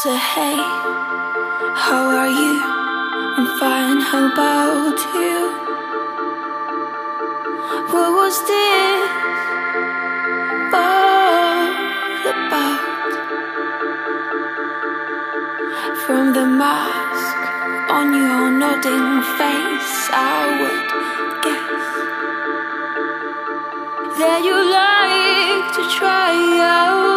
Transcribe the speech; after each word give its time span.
say, 0.00 0.16
hey, 0.16 0.56
how 1.76 2.02
are 2.16 2.26
you? 2.26 2.62
I'm 3.36 3.46
fine, 3.58 4.00
how 4.00 4.32
about 4.32 4.98
you? 5.12 5.38
What 7.92 8.10
was 8.18 8.36
this 8.48 9.10
all 10.72 11.68
about? 12.32 12.80
From 16.06 16.32
the 16.32 16.46
mask 16.46 17.36
on 17.90 18.14
your 18.14 18.50
nodding 18.50 19.10
face, 19.36 20.08
I 20.10 20.40
would 20.58 20.88
guess 21.44 21.86
that 24.18 24.40
you 24.42 24.56
like 24.80 25.66
to 25.76 25.82
try 25.98 26.32
out 26.60 27.11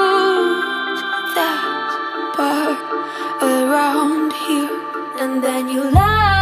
and 5.25 5.43
then 5.43 5.67
you 5.67 5.83
lie 5.89 6.34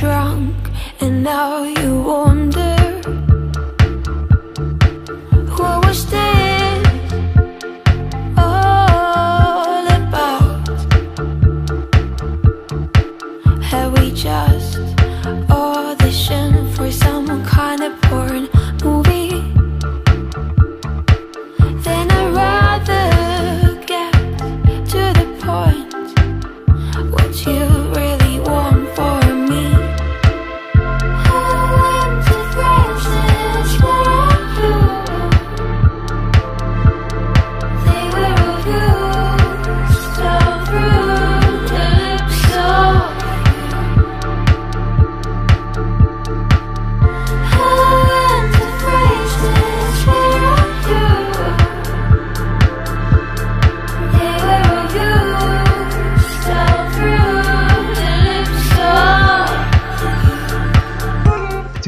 drunk, 0.00 0.56
and 1.02 1.22
now 1.22 1.62
you 1.62 2.00
wonder 2.00 2.69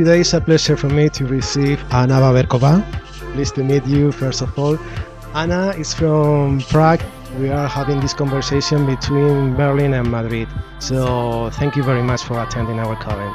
Today 0.03 0.19
is 0.19 0.35
a 0.35 0.41
pleasure 0.41 0.77
for 0.77 0.89
me 0.89 1.09
to 1.11 1.25
receive 1.27 1.79
Anna 1.93 2.15
Vaverková. 2.15 2.83
Pleased 3.35 3.55
to 3.55 3.63
meet 3.63 3.87
you, 3.87 4.11
first 4.11 4.43
of 4.43 4.51
all. 4.59 4.77
Anna 5.33 5.71
is 5.79 5.95
from 5.95 6.61
Prague. 6.63 7.01
We 7.39 7.51
are 7.51 7.69
having 7.69 8.01
this 8.01 8.13
conversation 8.13 8.85
between 8.85 9.55
Berlin 9.55 9.95
and 9.95 10.11
Madrid. 10.11 10.49
So, 10.81 11.51
thank 11.51 11.77
you 11.77 11.85
very 11.85 12.03
much 12.03 12.25
for 12.25 12.43
attending 12.43 12.81
our 12.81 12.97
calling. 12.97 13.31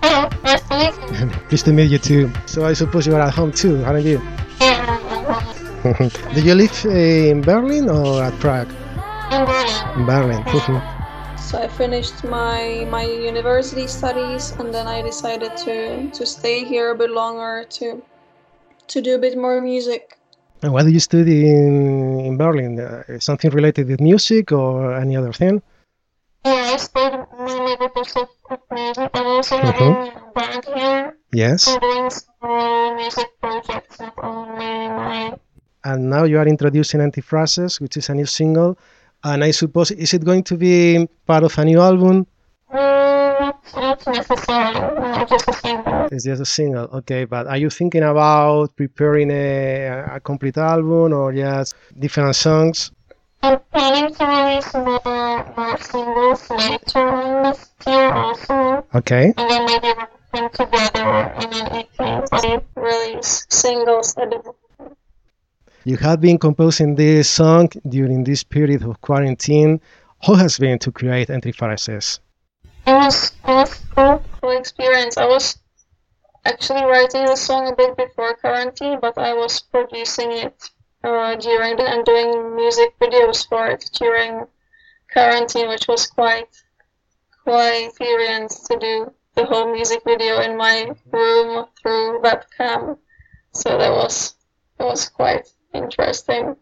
Hello, 0.00 0.30
nice 0.42 0.64
to 0.68 0.78
meet 0.80 1.20
you. 1.20 1.28
Pleased 1.50 1.64
to 1.66 1.72
meet 1.74 1.90
you 1.90 1.98
too. 1.98 2.32
So, 2.46 2.64
I 2.64 2.72
suppose 2.72 3.06
you 3.06 3.14
are 3.14 3.20
at 3.20 3.34
home 3.34 3.52
too, 3.52 3.84
aren't 3.84 4.06
you? 4.06 4.22
Yeah, 4.58 6.08
Do 6.34 6.40
you 6.40 6.54
live 6.54 6.86
in 6.86 7.42
Berlin 7.42 7.90
or 7.90 8.22
at 8.24 8.32
Prague? 8.40 8.72
in 9.30 9.44
Berlin. 9.44 9.98
In 10.00 10.06
Berlin. 10.06 10.82
So 11.50 11.58
I 11.58 11.66
finished 11.66 12.22
my 12.22 12.86
my 12.94 13.02
university 13.02 13.88
studies 13.88 14.54
and 14.62 14.72
then 14.72 14.86
I 14.86 15.02
decided 15.02 15.56
to 15.66 16.06
to 16.14 16.22
stay 16.24 16.62
here 16.62 16.94
a 16.94 16.96
bit 17.02 17.10
longer 17.10 17.66
to 17.74 17.86
to 18.86 18.96
do 19.02 19.16
a 19.16 19.18
bit 19.18 19.34
more 19.34 19.58
music. 19.60 20.14
and 20.62 20.70
what 20.72 20.86
do 20.86 20.92
you 20.94 21.00
study 21.02 21.50
in, 21.50 21.74
in 22.22 22.36
Berlin? 22.38 22.78
Uh, 22.78 23.18
something 23.18 23.50
related 23.50 23.90
with 23.90 23.98
music 23.98 24.52
or 24.52 24.94
any 24.94 25.16
other 25.18 25.32
thing? 25.34 25.58
Yeah, 26.46 26.70
I 26.70 26.76
studied 26.78 27.26
mainly 27.34 27.74
with 27.82 27.94
the 27.98 28.04
stuff 28.06 28.30
of 28.46 28.60
music, 28.70 29.10
but 29.10 29.26
also 29.26 29.58
having 29.58 29.96
a 30.06 30.30
band 30.30 30.64
here 30.70 31.18
Yes. 31.34 31.66
and 31.66 31.80
doing 31.82 32.10
some 32.14 32.94
music 32.94 33.26
projects 33.42 33.98
not 33.98 34.14
only 34.22 34.86
my 34.86 35.34
and 35.82 36.10
now 36.14 36.22
you 36.30 36.38
are 36.38 36.46
introducing 36.46 37.00
Empty 37.00 37.22
Phrases, 37.26 37.80
which 37.82 37.96
is 37.96 38.06
a 38.08 38.14
new 38.14 38.26
single. 38.26 38.78
And 39.22 39.44
I 39.44 39.50
suppose, 39.50 39.90
is 39.90 40.14
it 40.14 40.24
going 40.24 40.42
to 40.44 40.56
be 40.56 41.06
part 41.26 41.44
of 41.44 41.56
a 41.58 41.64
new 41.64 41.80
album? 41.80 42.26
Mm, 42.72 43.54
not 43.76 44.06
necessarily, 44.06 45.26
just 45.26 45.48
a 45.48 45.52
single. 45.52 46.08
It's 46.10 46.24
just 46.24 46.40
a 46.42 46.46
single, 46.46 46.84
okay. 46.98 47.24
But 47.24 47.46
are 47.46 47.56
you 47.58 47.68
thinking 47.70 48.02
about 48.02 48.74
preparing 48.76 49.30
a, 49.30 50.06
a 50.16 50.20
complete 50.20 50.56
album 50.56 51.12
or 51.12 51.32
just 51.34 51.74
different 51.98 52.34
songs? 52.36 52.92
I'm 53.42 53.58
planning 53.72 54.14
to 54.14 54.24
release 54.26 54.74
more, 54.74 55.54
more 55.56 55.78
singles 55.78 56.50
later 56.50 57.08
on 57.08 57.42
this 57.44 57.70
year 57.86 58.12
also, 58.12 58.86
Okay. 58.94 59.32
and 59.36 59.50
then 59.50 59.64
maybe 59.66 59.88
we'll 59.96 60.08
them 60.32 60.50
together 60.50 61.34
in 61.40 61.52
an 61.54 61.84
EP. 61.84 62.30
But 62.30 62.64
Release 62.76 63.46
singles 63.48 64.16
at 64.16 64.30
the 64.30 64.54
You 65.90 65.96
have 65.96 66.20
been 66.20 66.38
composing 66.38 66.94
this 66.94 67.28
song 67.28 67.68
during 67.88 68.22
this 68.22 68.44
period 68.44 68.84
of 68.84 69.00
quarantine. 69.00 69.80
How 70.22 70.34
has 70.36 70.56
been 70.56 70.78
to 70.78 70.92
create 70.92 71.30
Empty 71.30 71.50
Phrases? 71.50 72.20
It 72.86 72.92
was, 72.92 73.32
cool 73.96 74.56
experience. 74.56 75.16
I 75.16 75.26
was 75.26 75.58
actually 76.44 76.84
writing 76.84 77.24
the 77.24 77.34
song 77.34 77.72
a 77.72 77.74
bit 77.74 77.96
before 77.96 78.36
quarantine, 78.36 79.00
but 79.02 79.18
I 79.18 79.34
was 79.34 79.62
producing 79.62 80.30
it 80.30 80.70
uh, 81.02 81.34
during 81.34 81.80
and 81.80 82.04
doing 82.04 82.54
music 82.54 82.96
videos 83.00 83.48
for 83.48 83.66
it 83.66 83.90
during 83.98 84.46
quarantine, 85.12 85.70
which 85.70 85.88
was 85.88 86.06
quite 86.06 86.54
quite 87.42 87.86
experience 87.86 88.60
to 88.68 88.78
do 88.78 89.12
the 89.34 89.44
whole 89.44 89.72
music 89.72 90.02
video 90.04 90.38
in 90.40 90.56
my 90.56 90.94
room 91.10 91.66
through 91.82 92.22
webcam. 92.22 92.96
So 93.52 93.76
that 93.76 93.90
was 93.90 94.36
that 94.78 94.84
was 94.84 95.08
quite 95.08 95.48
interesting. 95.74 96.56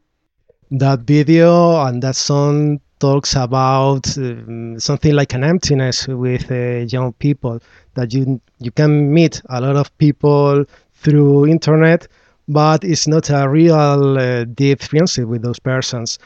That 0.71 1.01
video 1.01 1.81
and 1.87 2.03
that 2.03 2.17
song 2.17 2.81
talks 2.99 3.35
about 3.37 4.17
um, 4.19 4.79
something 4.79 5.15
like 5.15 5.33
an 5.35 5.45
emptiness 5.45 6.07
with 6.09 6.51
uh, 6.51 6.87
young 6.89 7.13
people 7.15 7.61
that 7.95 8.13
you 8.13 8.41
you 8.59 8.71
can 8.71 9.13
meet 9.13 9.41
a 9.49 9.61
lot 9.61 9.77
of 9.77 9.97
people 9.99 10.65
through 10.95 11.47
internet 11.47 12.09
but 12.49 12.83
it's 12.83 13.07
not 13.07 13.31
a 13.31 13.49
real 13.49 14.19
uh, 14.19 14.45
deep 14.45 14.83
friendship 14.83 15.29
with 15.29 15.43
those 15.43 15.59
persons. 15.59 16.19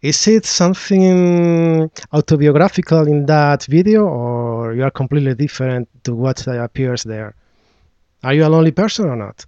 Is 0.00 0.26
it 0.26 0.46
something 0.46 1.90
autobiographical 2.12 3.06
in 3.06 3.26
that 3.26 3.64
video 3.64 4.06
or 4.06 4.74
you 4.74 4.82
are 4.84 4.90
completely 4.90 5.34
different 5.34 5.88
to 6.04 6.14
what 6.14 6.46
appears 6.46 7.04
there? 7.04 7.34
Are 8.22 8.32
you 8.32 8.44
a 8.44 8.48
lonely 8.48 8.70
person 8.70 9.06
or 9.06 9.16
not 9.16 9.44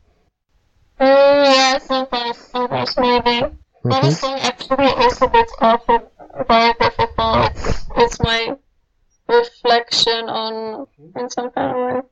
Yeah, 1.42 1.78
sometimes, 1.78 2.37
sometimes 2.37 2.96
maybe. 2.98 3.40
But 3.82 4.02
the 4.02 4.10
Mhm. 4.10 4.16
song 4.20 4.38
actually 4.40 4.90
is 5.06 5.22
a 5.22 5.28
bit 5.28 5.50
autobiographical. 5.60 7.32
It's, 7.44 7.87
It's 7.96 8.20
my 8.20 8.56
reflection 9.28 10.28
on 10.28 10.87
in 11.16 11.31
some 11.31 11.50
kind 11.50 11.70
of 11.72 11.76
way. 11.76 12.02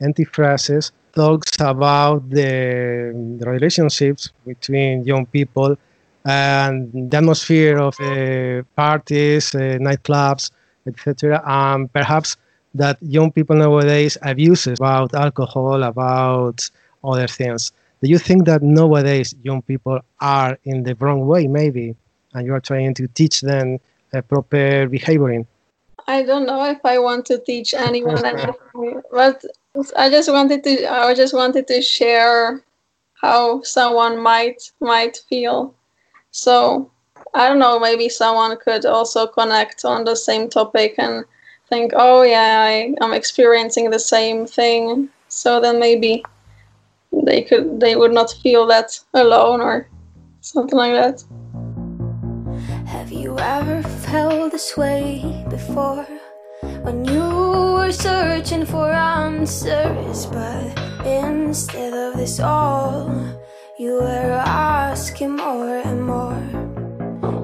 Empty 0.00 0.24
Phrases 0.24 0.92
talks 1.14 1.50
about 1.60 2.28
the, 2.30 3.12
the 3.38 3.46
relationships 3.50 4.30
between 4.46 5.04
young 5.04 5.26
people 5.26 5.76
and 6.24 6.92
the 7.10 7.16
atmosphere 7.16 7.78
of 7.78 7.98
uh, 8.00 8.62
parties, 8.76 9.54
uh, 9.54 9.78
nightclubs, 9.80 10.50
etc. 10.86 11.42
And 11.46 11.92
perhaps 11.92 12.36
that 12.74 12.98
young 13.02 13.30
people 13.32 13.56
nowadays 13.56 14.16
abuses 14.22 14.78
about 14.78 15.14
alcohol, 15.14 15.82
about 15.82 16.70
other 17.04 17.26
things. 17.26 17.72
Do 18.02 18.08
you 18.08 18.18
think 18.18 18.44
that 18.46 18.62
nowadays 18.62 19.34
young 19.42 19.62
people 19.62 20.00
are 20.20 20.58
in 20.64 20.84
the 20.84 20.94
wrong 20.96 21.26
way, 21.26 21.48
maybe, 21.48 21.96
and 22.34 22.46
you 22.46 22.54
are 22.54 22.60
trying 22.60 22.94
to 22.94 23.08
teach 23.08 23.40
them 23.40 23.78
a 24.12 24.22
proper 24.22 24.88
behavioring? 24.88 25.46
I 26.06 26.22
don't 26.22 26.46
know 26.46 26.64
if 26.64 26.78
I 26.84 26.98
want 26.98 27.26
to 27.26 27.38
teach 27.38 27.74
anyone 27.74 28.24
anything, 28.24 29.02
but 29.10 29.44
I 29.96 30.08
just 30.08 30.30
wanted 30.30 30.64
to. 30.64 30.90
I 30.90 31.14
just 31.14 31.34
wanted 31.34 31.66
to 31.68 31.82
share 31.82 32.62
how 33.20 33.62
someone 33.62 34.18
might 34.22 34.70
might 34.80 35.18
feel. 35.28 35.74
So 36.30 36.90
I 37.34 37.48
don't 37.48 37.58
know. 37.58 37.78
Maybe 37.78 38.08
someone 38.08 38.56
could 38.56 38.86
also 38.86 39.26
connect 39.26 39.84
on 39.84 40.04
the 40.04 40.14
same 40.14 40.48
topic 40.48 40.94
and 40.98 41.24
think, 41.68 41.92
oh 41.94 42.22
yeah, 42.22 42.62
I 42.64 42.94
am 43.04 43.12
experiencing 43.12 43.90
the 43.90 43.98
same 43.98 44.46
thing. 44.46 45.10
So 45.28 45.60
then 45.60 45.78
maybe 45.78 46.24
they 47.12 47.42
could 47.42 47.80
they 47.80 47.96
would 47.96 48.12
not 48.12 48.30
feel 48.42 48.66
that 48.66 48.98
alone 49.14 49.60
or 49.60 49.88
something 50.40 50.78
like 50.78 50.92
that. 50.92 51.24
Have 52.86 53.12
you 53.12 53.38
ever 53.38 53.82
felt 53.82 54.52
this 54.52 54.76
way 54.76 55.44
before? 55.48 56.06
When 56.82 57.04
you 57.04 57.22
were 57.22 57.92
searching 57.92 58.66
for 58.66 58.90
answers, 58.90 60.26
but 60.26 60.78
instead 61.06 61.92
of 61.94 62.16
this 62.16 62.40
all, 62.40 63.10
you 63.78 63.94
were 63.94 64.42
asking 64.44 65.36
more 65.36 65.76
and 65.76 66.02
more. 66.04 66.42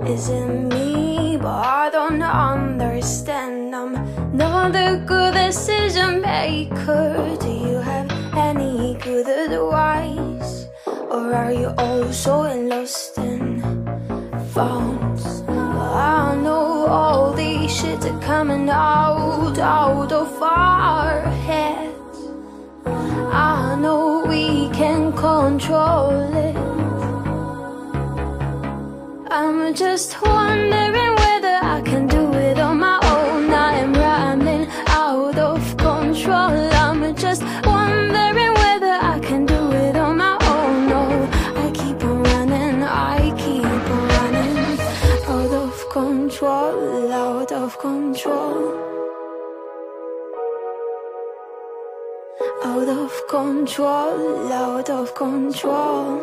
Is 0.06 0.28
it 0.28 0.46
me? 0.46 1.36
But 1.36 1.66
I 1.66 1.90
don't 1.90 2.22
understand. 2.22 3.74
I'm 3.74 4.36
not 4.36 4.74
a 4.74 5.02
good 5.06 5.34
decision 5.34 6.20
maker. 6.22 7.36
Advice? 9.74 10.66
Or 10.86 11.34
are 11.34 11.52
you 11.52 11.68
also 11.78 12.42
in 12.44 12.68
lost 12.68 13.18
and 13.18 13.62
found? 14.52 15.18
I 15.48 16.36
know 16.36 16.86
all 16.86 17.32
these 17.32 17.74
shit 17.76 18.04
are 18.06 18.20
coming 18.20 18.68
out, 18.70 19.58
out 19.58 20.12
of 20.12 20.42
our 20.42 21.20
heads. 21.48 22.18
I 22.86 23.76
know 23.80 24.24
we 24.28 24.68
can 24.70 25.12
control 25.12 26.10
it. 26.46 26.56
I'm 29.30 29.74
just 29.74 30.10
wondering 30.22 31.13
control, 53.28 54.52
out 54.52 54.90
of 54.90 55.14
control. 55.14 56.20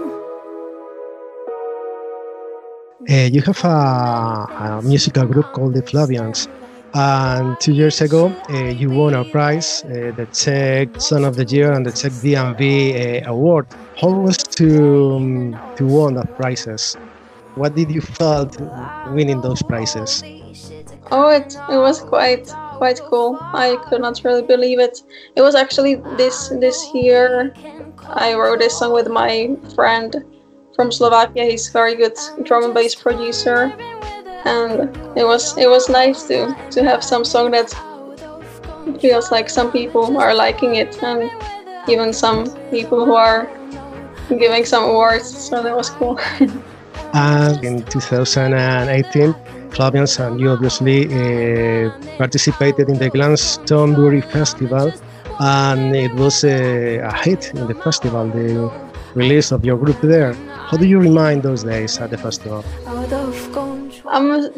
Uh, 3.10 3.28
you 3.32 3.42
have 3.42 3.64
a, 3.64 3.68
a, 3.68 4.82
musical 4.84 5.26
group 5.26 5.52
called 5.54 5.74
the 5.74 5.82
Flavians, 5.82 6.48
and 6.94 7.60
two 7.60 7.74
years 7.74 8.00
ago 8.02 8.28
uh, 8.50 8.70
you 8.70 8.90
won 8.90 9.16
a 9.16 9.26
prize, 9.26 9.84
uh, 9.86 10.12
the 10.16 10.28
Czech 10.32 11.02
Son 11.02 11.26
of 11.26 11.36
the 11.36 11.46
Year 11.46 11.72
and 11.72 11.86
the 11.86 11.92
Czech 11.92 12.12
DnB 12.12 13.26
award. 13.26 13.66
How 14.00 14.10
was 14.10 14.38
to 14.38 15.16
um, 15.16 15.60
to 15.78 15.86
win 15.86 16.14
the 16.14 16.26
prizes? 16.38 16.96
What 17.56 17.76
did 17.76 17.90
you 17.92 18.02
felt 18.02 18.60
winning 19.12 19.42
those 19.42 19.64
prizes? 19.64 20.24
Oh, 21.12 21.30
it 21.30 21.58
it 21.70 21.78
was 21.78 22.02
quite 22.02 22.54
quite 22.82 23.00
cool. 23.12 23.38
I 23.54 23.78
could 23.86 24.02
not 24.02 24.20
really 24.24 24.42
believe 24.42 24.80
it. 24.80 25.04
It 25.36 25.44
was 25.44 25.54
actually 25.54 26.02
this 26.18 26.50
this 26.66 26.80
year. 26.96 27.54
I 28.10 28.34
wrote 28.34 28.58
this 28.58 28.74
song 28.80 28.92
with 28.92 29.08
my 29.08 29.54
friend 29.76 30.10
from 30.76 30.92
Slovakia. 30.92 31.46
He's 31.46 31.70
a 31.70 31.72
very 31.72 31.94
good 31.94 32.18
drum 32.42 32.64
and 32.64 32.74
bass 32.74 32.96
producer, 32.98 33.70
and 34.50 34.90
it 35.14 35.26
was 35.30 35.54
it 35.62 35.70
was 35.70 35.94
nice 35.94 36.26
to 36.34 36.50
to 36.74 36.82
have 36.82 37.06
some 37.06 37.22
song 37.24 37.54
that 37.54 37.70
feels 38.98 39.30
like 39.30 39.48
some 39.54 39.70
people 39.70 40.18
are 40.18 40.34
liking 40.34 40.74
it, 40.82 40.98
and 41.06 41.30
even 41.86 42.10
some 42.10 42.50
people 42.74 43.06
who 43.06 43.14
are 43.14 43.46
giving 44.42 44.66
some 44.66 44.90
awards. 44.90 45.30
So 45.30 45.62
that 45.62 45.78
was 45.78 45.94
cool. 46.02 46.18
Ah, 47.14 47.52
and 47.60 47.84
in 47.84 47.84
2018. 47.92 49.36
Flavians 49.72 50.20
and 50.20 50.40
you 50.40 50.50
obviously 50.50 51.06
uh, 51.08 51.90
participated 52.18 52.90
in 52.90 52.98
the 52.98 53.10
Glastonbury 53.10 54.22
Festival, 54.22 54.92
and 55.40 55.96
it 55.96 56.14
was 56.16 56.44
a, 56.44 57.00
a 57.00 57.14
hit 57.14 57.52
in 57.56 57.68
the 57.68 57.76
festival. 57.76 58.28
The 58.28 58.72
release 59.16 59.52
of 59.52 59.66
your 59.66 59.78
group 59.78 60.00
there. 60.02 60.34
How 60.70 60.78
do 60.78 60.88
you 60.88 61.00
remind 61.00 61.44
those 61.44 61.64
days 61.64 62.00
at 62.00 62.10
the 62.12 62.18
festival? 62.18 62.64
I'm 64.08 64.54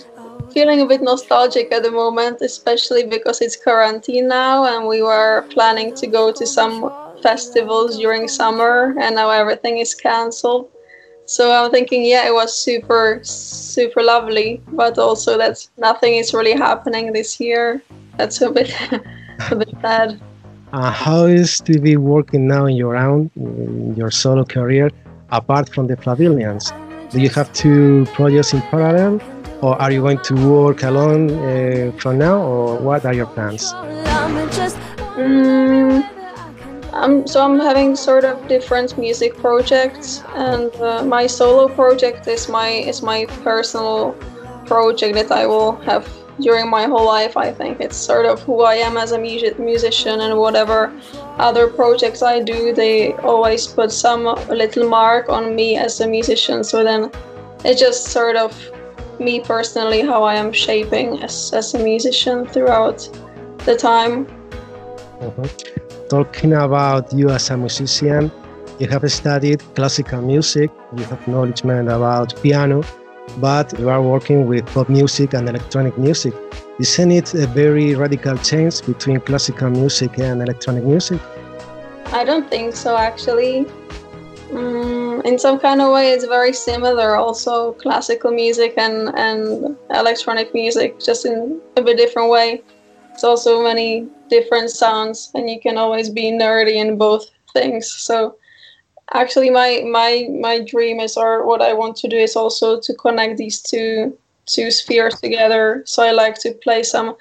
feeling 0.51 0.81
a 0.81 0.86
bit 0.86 1.01
nostalgic 1.01 1.71
at 1.71 1.83
the 1.83 1.92
moment, 1.92 2.42
especially 2.42 3.04
because 3.06 3.42
it's 3.42 3.56
quarantine 3.56 4.27
now 4.27 4.65
and 4.65 4.88
we 4.88 5.01
were 5.01 5.45
planning 5.50 5.95
to 5.95 6.07
go 6.07 6.31
to 6.31 6.45
some 6.45 6.92
festivals 7.21 7.98
during 7.98 8.27
summer 8.27 8.95
and 9.00 9.15
now 9.15 9.30
everything 9.30 9.77
is 9.77 9.95
cancelled. 9.95 10.69
So 11.25 11.52
I'm 11.52 11.72
thinking, 11.72 12.04
yeah, 12.04 12.28
it 12.28 12.34
was 12.34 12.56
super, 12.58 13.20
super 13.24 14.04
lovely, 14.04 14.62
but 14.74 14.98
also 14.98 15.38
that 15.38 15.66
nothing 15.78 16.16
is 16.16 16.34
really 16.34 16.54
happening 16.54 17.14
this 17.14 17.40
year. 17.40 17.81
That's 18.18 18.42
a 18.42 18.52
bit, 18.52 18.74
a 19.51 19.56
bit 19.56 19.70
sad. 19.82 20.20
Uh, 20.74 20.92
how 20.92 21.25
is 21.25 21.60
to 21.60 21.80
be 21.80 21.98
working 21.98 22.48
now 22.48 22.65
in 22.65 22.75
your 22.75 22.98
own, 22.98 23.30
in 23.36 23.96
your 23.96 24.12
solo 24.12 24.44
career, 24.44 24.92
apart 25.32 25.70
from 25.70 25.88
the 25.88 25.96
Flavians? 25.96 26.74
Do 27.12 27.22
you 27.22 27.30
have 27.30 27.53
two 27.53 28.06
projects 28.13 28.53
in 28.53 28.62
parallel, 28.63 29.22
or 29.62 29.80
are 29.82 29.92
you 29.92 30.01
going 30.01 30.20
to 30.24 30.34
work 30.50 30.84
alone 30.84 31.30
uh, 31.30 31.92
from 32.00 32.18
now, 32.18 32.42
or 32.42 32.77
what 32.77 33.06
are 33.06 33.13
your 33.13 33.27
plans? 33.27 33.72
Mm, 35.15 36.03
I'm, 36.94 37.26
so 37.28 37.44
I'm 37.44 37.60
having 37.60 37.96
sort 37.96 38.24
of 38.24 38.48
different 38.48 38.98
music 38.98 39.36
projects, 39.38 40.24
and 40.36 40.74
uh, 40.76 41.04
my 41.04 41.28
solo 41.28 41.68
project 41.68 42.28
is 42.28 42.48
my 42.48 42.70
is 42.70 43.02
my 43.02 43.26
personal 43.44 44.16
project 44.66 45.16
that 45.16 45.32
I 45.32 45.48
will 45.48 45.76
have 45.82 46.08
during 46.40 46.70
my 46.70 46.86
whole 46.86 47.06
life. 47.06 47.36
I 47.36 47.52
think 47.52 47.82
it's 47.82 47.98
sort 47.98 48.26
of 48.26 48.42
who 48.42 48.62
I 48.62 48.76
am 48.76 48.98
as 48.98 49.12
a 49.12 49.18
music 49.18 49.60
musician, 49.60 50.22
and 50.22 50.38
whatever 50.38 50.94
other 51.38 51.68
projects 51.68 52.22
I 52.22 52.42
do, 52.42 52.74
they 52.74 53.14
always 53.14 53.68
put 53.68 53.92
some 53.92 54.26
little 54.50 54.88
mark 54.88 55.30
on 55.30 55.56
me 55.56 55.78
as 55.78 56.00
a 56.00 56.08
musician. 56.08 56.64
So 56.64 56.84
then 56.84 57.12
it's 57.66 57.80
just 57.80 58.06
sort 58.06 58.36
of 58.36 58.54
me 59.20 59.40
personally 59.40 60.02
how 60.02 60.24
I 60.24 60.36
am 60.36 60.52
shaping 60.52 61.24
as, 61.24 61.54
as 61.54 61.74
a 61.74 61.80
musician 61.80 62.46
throughout 62.46 63.10
the 63.66 63.76
time. 63.76 64.26
Mm-hmm. 65.20 65.83
Talking 66.13 66.53
about 66.53 67.12
you 67.12 67.32
as 67.32 67.50
a 67.50 67.58
musician, 67.58 68.32
you 68.77 68.88
have 68.88 69.12
studied 69.12 69.63
classical 69.74 70.22
music, 70.22 70.70
you 70.96 71.03
have 71.05 71.27
knowledge 71.27 71.63
about 71.63 72.39
piano, 72.43 72.84
but 73.38 73.74
you 73.79 73.89
are 73.89 74.00
working 74.00 74.46
with 74.46 74.63
pop 74.67 74.89
music 74.89 75.34
and 75.34 75.50
electronic 75.50 75.98
music. 75.98 76.36
Isn't 76.79 77.12
it 77.12 77.34
a 77.34 77.48
very 77.48 77.96
radical 77.96 78.38
change 78.38 78.86
between 78.86 79.22
classical 79.22 79.72
music 79.72 80.20
and 80.20 80.43
electronic 80.43 80.84
music? 80.84 81.20
I 82.12 82.24
don't 82.24 82.48
think 82.48 82.75
so, 82.75 82.96
actually. 82.96 83.65
Mm, 84.51 85.25
in 85.25 85.39
some 85.39 85.58
kind 85.58 85.82
of 85.82 85.91
way, 85.91 86.12
it's 86.12 86.25
very 86.25 86.53
similar. 86.53 87.15
Also, 87.15 87.74
classical 87.82 88.29
music 88.29 88.75
and 88.77 89.10
and 89.17 89.75
electronic 89.89 90.53
music, 90.53 91.00
just 91.00 91.25
in 91.25 91.60
a 91.75 91.82
bit 91.82 91.98
different 91.98 92.29
way. 92.29 92.62
It's 93.13 93.24
also 93.24 93.63
many 93.63 94.08
different 94.29 94.70
sounds, 94.70 95.32
and 95.34 95.50
you 95.50 95.60
can 95.60 95.77
always 95.77 96.10
be 96.10 96.32
nerdy 96.32 96.75
in 96.75 96.98
both 96.98 97.29
things. 97.53 97.89
So 97.89 98.36
actually 99.13 99.50
my 99.50 99.84
my 99.89 100.27
my 100.39 100.60
dream 100.63 101.00
is 101.00 101.17
or 101.17 101.46
what 101.46 101.62
i 101.62 101.74
want 101.74 101.96
to 101.96 102.08
do 102.08 102.15
is 102.15 102.36
also 102.38 102.79
to 102.79 102.93
connect 102.96 103.38
these 103.38 103.62
two 103.62 104.17
two 104.46 104.72
spheres 104.72 105.20
together 105.20 105.84
so 105.86 106.01
i 106.01 106.12
like 106.12 106.36
to 106.36 106.53
play 106.63 106.82
some 106.82 107.13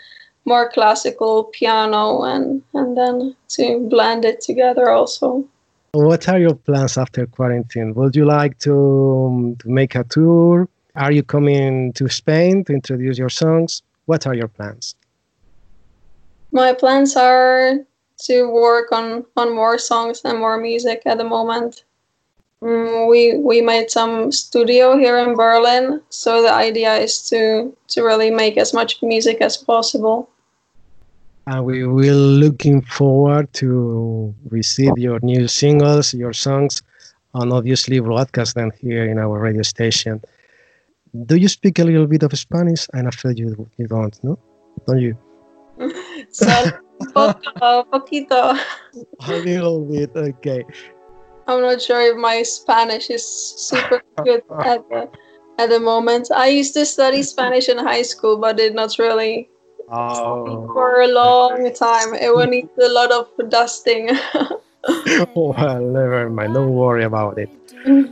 more 0.44 0.70
classical 0.70 1.44
piano 1.44 2.22
and 2.22 2.62
and 2.74 2.96
then 2.96 3.36
to 3.48 3.86
blend 3.88 4.24
it 4.24 4.40
together 4.40 4.90
also. 4.90 5.44
What 5.92 6.28
are 6.28 6.38
your 6.38 6.54
plans 6.54 6.96
after 6.96 7.26
quarantine? 7.26 7.94
Would 7.94 8.16
you 8.16 8.24
like 8.24 8.58
to, 8.60 8.74
um, 9.28 9.56
to 9.56 9.68
make 9.68 9.94
a 9.94 10.04
tour? 10.04 10.68
Are 10.96 11.12
you 11.12 11.22
coming 11.22 11.92
to 11.94 12.08
Spain 12.08 12.64
to 12.64 12.72
introduce 12.72 13.18
your 13.18 13.28
songs? 13.28 13.82
What 14.06 14.26
are 14.26 14.34
your 14.34 14.48
plans? 14.48 14.96
My 16.52 16.72
plans 16.74 17.16
are 17.16 17.78
to 18.26 18.50
work 18.50 18.92
on 18.92 19.24
on 19.36 19.54
more 19.54 19.78
songs 19.78 20.20
and 20.24 20.38
more 20.38 20.58
music 20.58 21.02
at 21.06 21.18
the 21.18 21.24
moment. 21.24 21.84
Mm, 22.62 23.08
we 23.10 23.36
we 23.38 23.60
made 23.60 23.90
some 23.90 24.30
studio 24.30 24.96
here 24.96 25.18
in 25.18 25.34
Berlin, 25.34 26.00
so 26.10 26.42
the 26.42 26.52
idea 26.52 26.94
is 26.94 27.22
to 27.30 27.74
to 27.88 28.02
really 28.02 28.30
make 28.30 28.56
as 28.56 28.72
much 28.72 29.02
music 29.02 29.40
as 29.40 29.56
possible. 29.56 30.28
And 31.46 31.64
we 31.64 31.84
will 31.84 32.24
looking 32.38 32.82
forward 32.82 33.52
to 33.54 34.32
receive 34.48 34.96
your 34.96 35.18
new 35.22 35.48
singles, 35.48 36.14
your 36.14 36.32
songs, 36.32 36.82
and 37.34 37.52
obviously 37.52 37.98
broadcast 37.98 38.54
them 38.54 38.70
here 38.78 39.10
in 39.10 39.18
our 39.18 39.40
radio 39.40 39.62
station. 39.62 40.22
Do 41.26 41.36
you 41.36 41.48
speak 41.48 41.80
a 41.80 41.84
little 41.84 42.06
bit 42.06 42.22
of 42.22 42.32
Spanish? 42.38 42.86
I'm 42.94 43.08
afraid 43.08 43.38
you, 43.38 43.68
you 43.76 43.88
don't, 43.88 44.16
no? 44.22 44.38
Don't 44.86 45.00
you? 45.00 45.18
So, 46.30 46.46
poco, 47.14 47.84
poquito. 47.90 48.58
A 49.26 49.32
little 49.32 49.84
bit, 49.84 50.10
okay. 50.14 50.64
I'm 51.46 51.60
not 51.60 51.82
sure 51.82 52.00
if 52.00 52.16
my 52.16 52.42
Spanish 52.42 53.10
is 53.10 53.24
super 53.24 54.02
good 54.24 54.42
at 54.64 54.88
the, 54.88 55.08
at 55.58 55.68
the 55.68 55.80
moment. 55.80 56.30
I 56.30 56.48
used 56.48 56.74
to 56.74 56.86
study 56.86 57.22
Spanish 57.22 57.68
in 57.68 57.78
high 57.78 58.02
school, 58.02 58.38
but 58.38 58.56
did 58.56 58.74
not 58.74 58.98
really 58.98 59.48
Oh. 59.92 60.66
for 60.72 61.02
a 61.02 61.08
long 61.08 61.70
time. 61.74 62.14
It 62.14 62.34
will 62.34 62.46
need 62.46 62.68
a 62.80 62.88
lot 62.88 63.12
of 63.12 63.28
dusting. 63.50 64.08
well, 65.34 65.80
never 65.80 66.30
mind. 66.30 66.54
Don't 66.54 66.72
worry 66.72 67.04
about 67.04 67.38
it. 67.38 67.50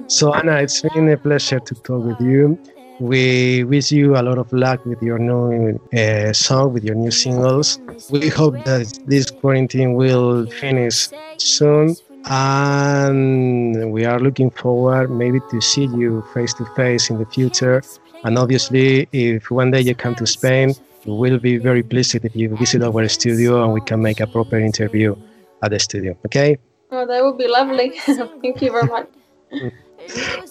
So, 0.06 0.34
Anna, 0.34 0.56
it's 0.60 0.82
been 0.82 1.08
a 1.08 1.16
pleasure 1.16 1.60
to 1.60 1.74
talk 1.76 2.04
with 2.04 2.20
you. 2.20 2.58
We 3.00 3.64
wish 3.64 3.90
you 3.92 4.14
a 4.14 4.20
lot 4.20 4.36
of 4.36 4.52
luck 4.52 4.84
with 4.84 5.02
your 5.02 5.18
new 5.18 5.80
uh, 5.96 6.34
song, 6.34 6.74
with 6.74 6.84
your 6.84 6.94
new 6.94 7.10
singles. 7.10 7.80
We 8.10 8.28
hope 8.28 8.62
that 8.66 8.92
this 9.06 9.30
quarantine 9.30 9.94
will 9.94 10.44
finish 10.44 11.08
soon. 11.38 11.96
And 12.26 13.90
we 13.90 14.04
are 14.04 14.20
looking 14.20 14.50
forward 14.50 15.10
maybe 15.10 15.40
to 15.50 15.62
see 15.62 15.86
you 15.86 16.22
face 16.34 16.52
to 16.54 16.66
face 16.76 17.08
in 17.08 17.18
the 17.18 17.24
future. 17.24 17.82
And 18.22 18.36
obviously, 18.36 19.08
if 19.12 19.50
one 19.50 19.70
day 19.70 19.80
you 19.80 19.94
come 19.94 20.14
to 20.16 20.26
Spain, 20.26 20.74
we 21.06 21.14
will 21.14 21.38
be 21.38 21.56
very 21.56 21.82
pleased 21.82 22.14
if 22.14 22.36
you 22.36 22.54
visit 22.54 22.82
our 22.82 23.08
studio 23.08 23.64
and 23.64 23.72
we 23.72 23.80
can 23.80 24.02
make 24.02 24.20
a 24.20 24.26
proper 24.26 24.58
interview 24.58 25.16
at 25.62 25.70
the 25.70 25.78
studio. 25.78 26.14
Okay? 26.26 26.58
oh, 26.92 27.06
that 27.06 27.24
would 27.24 27.38
be 27.38 27.48
lovely. 27.48 27.92
Thank 28.42 28.60
you 28.60 28.72
very 28.72 28.88
much. 28.88 29.08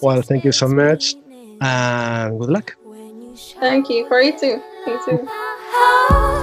Well, 0.02 0.20
thank 0.22 0.44
you 0.44 0.52
so 0.52 0.68
much 0.68 1.14
and 1.60 2.38
good 2.38 2.50
luck. 2.50 2.76
Thank 3.60 3.88
you. 3.88 4.08
For 4.08 4.20
you 4.20 4.38
too. 4.38 4.62
You 4.86 5.00
too. 5.04 6.36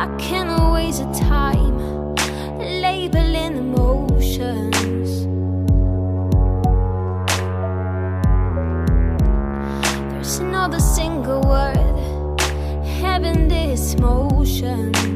I 0.00 0.06
can't 0.16 0.72
waste 0.72 1.00
the 1.00 1.12
time 1.12 1.76
labeling 2.58 3.58
emotions. 3.58 5.26
There's 10.10 10.40
not 10.40 10.72
a 10.72 10.80
single 10.80 11.42
word 11.42 12.40
having 13.02 13.48
this 13.48 13.94
motion. 13.98 15.09